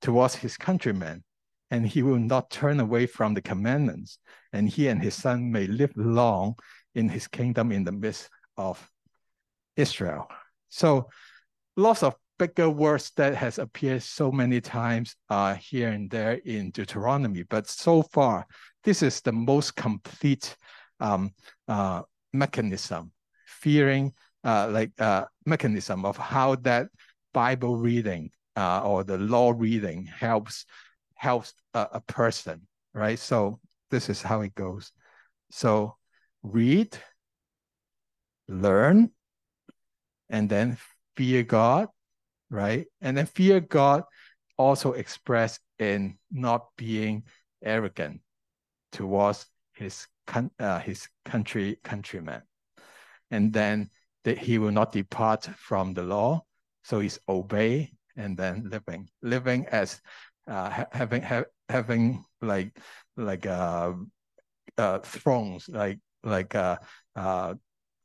[0.02, 1.24] towards his countrymen,
[1.72, 4.18] and he will not turn away from the commandments,
[4.54, 6.56] and he and his son may live long
[6.96, 8.90] in his kingdom in the midst of
[9.76, 10.28] Israel.
[10.70, 11.10] So
[11.78, 16.72] lots of bigger words that has appeared so many times uh, here and there in
[16.72, 17.44] Deuteronomy.
[17.44, 18.48] But so far,
[18.84, 20.56] this is the most complete
[21.00, 21.32] um,
[21.68, 23.12] uh, mechanism,
[23.46, 26.88] fearing uh, like uh, mechanism of how that
[27.34, 30.66] Bible reading uh, or the law reading helps
[31.16, 33.20] helps a, a person, right?
[33.20, 33.60] So
[33.90, 34.92] this is how it goes.
[35.52, 35.96] So
[36.44, 36.98] read,
[38.48, 39.12] learn,
[40.30, 40.78] and then
[41.16, 41.88] fear God,
[42.50, 42.88] right?
[43.02, 44.04] And then fear God
[44.58, 47.24] also expressed in not being
[47.64, 48.22] arrogant
[48.92, 50.08] towards his
[50.60, 52.42] uh, his country countrymen,
[53.32, 53.90] and then
[54.24, 56.44] that he will not depart from the law.
[56.84, 60.02] So he's obey and then living, living as
[60.48, 62.78] uh, having ha having like
[63.16, 63.94] like uh,
[64.78, 66.78] uh, thrones, like like uh,
[67.16, 67.54] uh,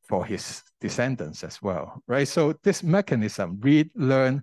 [0.09, 2.29] for his descendants as well, right?
[2.29, 4.43] So this mechanism, read, learn,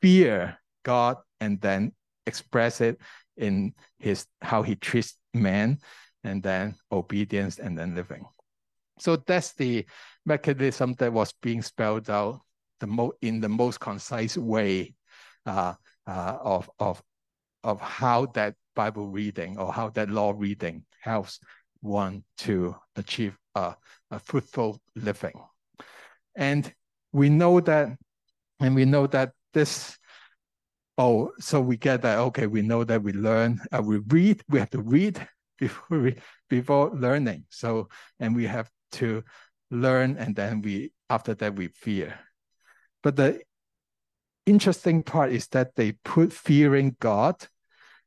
[0.00, 1.92] fear God, and then
[2.26, 2.98] express it
[3.36, 5.78] in his how he treats man,
[6.24, 8.24] and then obedience, and then living.
[8.98, 9.84] So that's the
[10.24, 12.40] mechanism that was being spelled out
[12.80, 14.94] the mo in the most concise way
[15.46, 15.74] uh,
[16.06, 17.02] uh, of of
[17.64, 21.40] of how that Bible reading or how that law reading helps
[21.80, 23.74] one to achieve a,
[24.10, 25.40] a fruitful living.
[26.36, 26.72] And
[27.12, 27.96] we know that,
[28.60, 29.96] and we know that this,
[30.98, 34.58] oh, so we get that, okay, we know that we learn, uh, we read, we
[34.58, 35.26] have to read
[35.58, 36.16] before we,
[36.48, 37.44] before learning.
[37.48, 37.88] So,
[38.20, 39.24] and we have to
[39.70, 42.18] learn and then we, after that we fear.
[43.06, 43.40] But the
[44.46, 47.36] interesting part is that they put fearing God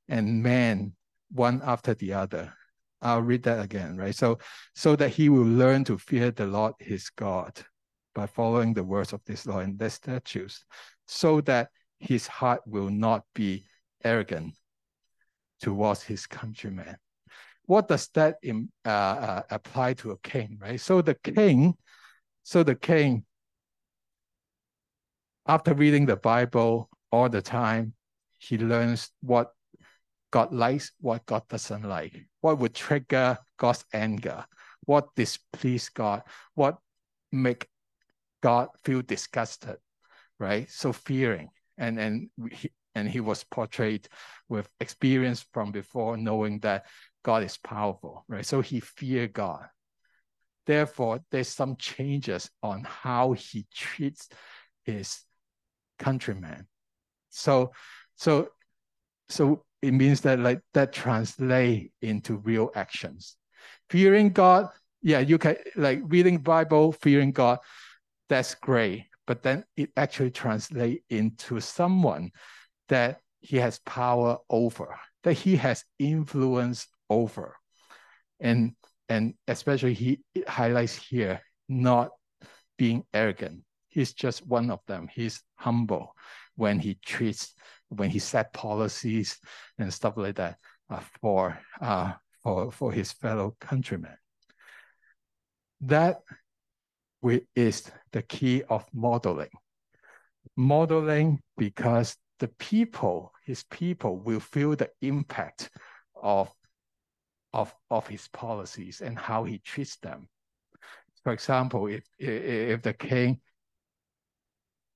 [0.09, 0.91] and man
[1.31, 2.53] one after the other.
[3.01, 4.13] I'll read that again, right?
[4.13, 4.39] So,
[4.75, 7.57] so that he will learn to fear the Lord his God
[8.13, 10.65] by following the words of this law and the statutes,
[11.07, 11.69] so that
[12.01, 13.67] his heart will not be
[14.03, 14.53] arrogant
[15.61, 16.97] towards his countrymen.
[17.67, 18.35] What does that
[18.85, 20.81] uh, uh, apply to a king, right?
[20.81, 21.75] So the king,
[22.43, 23.23] so the king,
[25.49, 27.93] after reading the Bible all the time,
[28.37, 29.51] he learns what
[30.31, 34.45] God likes, what God doesn't like, what would trigger God's anger,
[34.85, 36.21] what displease God,
[36.53, 36.77] what
[37.31, 37.67] make
[38.43, 39.77] God feel disgusted,
[40.39, 40.69] right?
[40.69, 44.07] So fearing, and and he, and he was portrayed
[44.49, 46.85] with experience from before, knowing that
[47.23, 48.45] God is powerful, right?
[48.45, 49.65] So he feared God.
[50.67, 54.29] Therefore, there's some changes on how he treats
[54.83, 55.23] his
[55.99, 56.67] countrymen.
[57.29, 57.71] So,
[58.15, 58.49] so,
[59.29, 63.35] so it means that like that translate into real actions.
[63.89, 64.69] Fearing God,
[65.01, 67.59] yeah, you can like reading Bible, fearing God,
[68.27, 69.05] that's great.
[69.27, 72.31] But then it actually translate into someone
[72.87, 77.55] that he has power over, that he has influence over.
[78.39, 78.73] And
[79.07, 82.09] and especially he highlights here not
[82.77, 83.63] being arrogant.
[83.89, 85.09] He's just one of them.
[85.11, 86.15] He's humble
[86.55, 87.53] when he treats,
[87.89, 89.39] when he set policies
[89.77, 90.57] and stuff like that
[90.89, 92.13] uh, for uh,
[92.43, 94.17] for for his fellow countrymen.
[95.81, 96.21] That
[97.55, 99.49] is the key of modeling.
[100.55, 105.69] Modeling because the people, his people, will feel the impact
[106.21, 106.51] of,
[107.53, 110.27] of, of his policies and how he treats them.
[111.23, 113.39] For example, if, if the king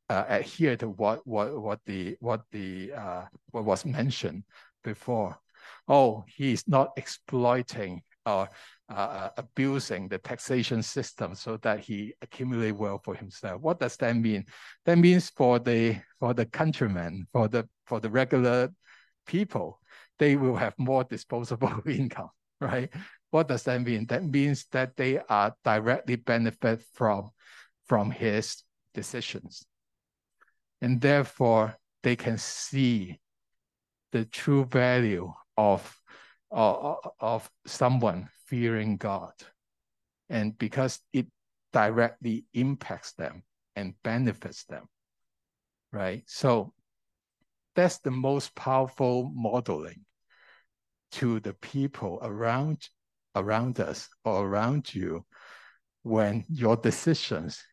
[0.09, 4.43] uh, adhere to what, what, what the, what the, uh, what was mentioned
[4.83, 5.37] before,
[5.87, 8.49] oh, he's not exploiting or
[8.89, 13.61] uh, uh, abusing the taxation system so that he accumulate wealth for himself.
[13.61, 14.45] What does that mean?
[14.85, 18.69] That means for the for the countrymen, for the for the regular
[19.25, 19.79] people,
[20.19, 22.29] they will have more disposable income,
[22.61, 22.89] right?
[23.31, 24.05] What does that mean?
[24.07, 27.31] That means that they are directly benefit from
[27.87, 29.65] from his decisions.
[30.83, 33.21] And therefore they can see
[34.11, 35.97] the true value of
[36.51, 39.31] of, of someone fearing God.
[40.29, 41.27] And because it
[41.71, 43.43] directly impacts them
[43.77, 44.83] and benefits them,
[45.93, 46.23] right?
[46.27, 46.73] So
[47.75, 50.03] that's the most powerful modeling
[51.13, 52.89] to the people around
[53.35, 55.25] around us or around you
[56.01, 57.63] when your decisions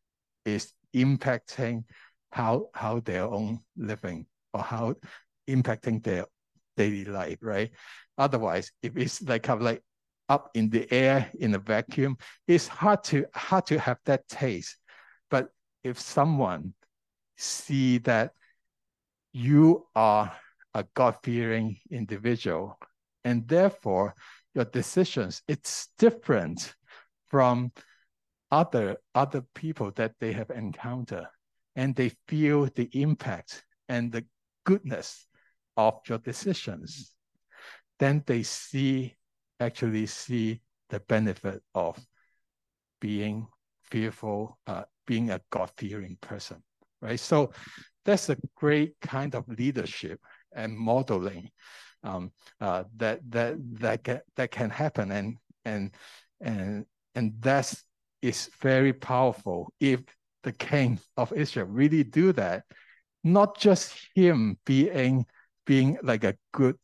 [0.45, 1.83] is impacting
[2.33, 4.95] how how their own living or how
[5.49, 6.27] impacting their
[6.77, 7.71] daily life, right?
[8.19, 9.83] Otherwise, if it's like kind of like
[10.29, 12.17] up in the air in a vacuum,
[12.47, 14.77] it's hard to hard to have that taste.
[15.31, 15.49] But
[15.83, 16.75] if someone
[17.37, 18.33] see that
[19.33, 20.33] you are
[20.75, 22.79] a God-fearing individual,
[23.25, 24.15] and therefore
[24.55, 26.75] your decisions, it's different
[27.29, 27.73] from
[28.51, 31.27] other other people that they have encountered,
[31.77, 34.25] and they feel the impact and the
[34.65, 35.27] goodness
[35.77, 37.15] of your decisions
[38.01, 39.15] then they see,
[39.61, 41.97] actually see the benefit of
[43.01, 43.47] being
[43.85, 46.63] fearful, uh, being a God-fearing person,
[47.03, 47.21] right?
[47.21, 47.53] So
[48.05, 50.19] that's a great kind of leadership
[50.57, 51.51] and modeling
[52.03, 55.91] um, uh, that that that can, that can happen, and and
[56.41, 57.75] and and that
[58.23, 60.01] is very powerful if
[60.43, 62.65] the king of Israel really do that.
[63.23, 65.27] Not just him being
[65.67, 66.77] being like a good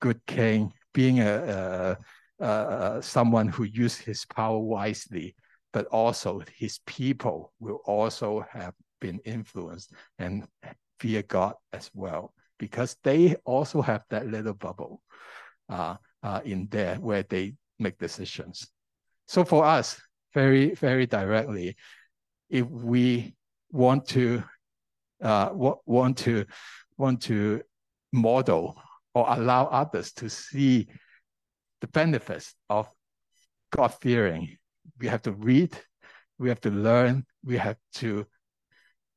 [0.00, 1.96] good king, being a,
[2.40, 5.34] a, a someone who uses his power wisely,
[5.72, 10.46] but also his people will also have been influenced and
[10.98, 15.00] fear God as well, because they also have that little bubble
[15.68, 18.68] uh, uh, in there where they make decisions.
[19.26, 20.00] So for us,
[20.32, 21.76] very, very directly,
[22.54, 23.34] if we
[23.72, 24.44] want to
[25.20, 26.46] uh, want to
[26.96, 27.62] want to
[28.12, 28.76] model
[29.12, 30.86] or allow others to see
[31.80, 32.88] the benefits of
[33.72, 34.56] God fearing.
[35.00, 35.76] We have to read,
[36.38, 38.24] we have to learn, we have to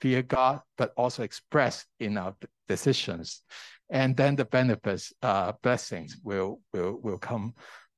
[0.01, 2.35] fear God, but also express in our
[2.67, 3.43] decisions.
[3.89, 7.53] And then the benefits, uh, blessings will, will, will come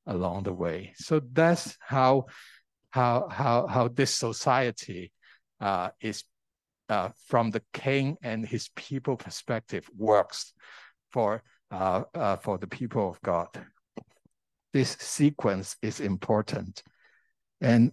[0.06, 0.92] along the way.
[0.96, 2.26] So that's how,
[2.90, 5.12] how, how, how this society
[5.60, 6.24] uh, is
[6.88, 10.52] uh, from the king and his people perspective works
[11.10, 13.48] for uh, uh, for the people of God.
[14.72, 16.82] This sequence is important.
[17.60, 17.92] And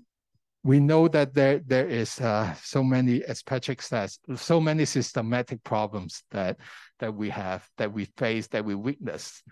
[0.63, 5.63] we know that there, there is uh, so many, as Patrick says, so many systematic
[5.63, 6.57] problems that,
[6.99, 9.43] that we have, that we face, that we witness.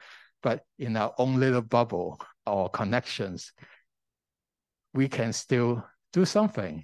[0.43, 3.53] But in our own little bubble or connections,
[4.93, 6.83] we can still do something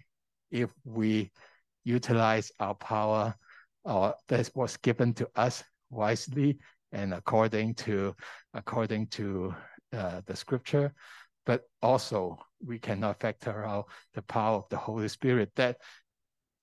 [0.52, 1.32] if we
[1.84, 3.36] utilize our power
[3.84, 6.60] or that was given to us wisely
[6.92, 8.14] and according to
[8.54, 9.54] according to
[9.94, 10.94] uh, the scripture,
[11.46, 15.78] but also we cannot factor out the power of the Holy Spirit that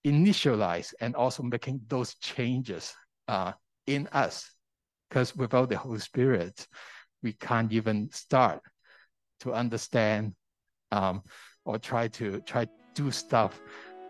[0.06, 2.94] initialize and also making those changes
[3.26, 3.52] uh,
[3.86, 4.50] in us.
[5.08, 6.66] Because without the Holy Spirit,
[7.22, 8.60] we can't even start
[9.40, 10.34] to understand
[10.92, 11.22] um,
[11.64, 12.66] or try to try
[12.98, 13.60] do stuff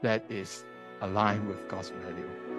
[0.01, 0.65] that is
[1.03, 2.58] aligned with God's value.